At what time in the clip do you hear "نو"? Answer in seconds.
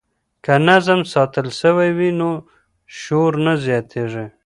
2.19-2.31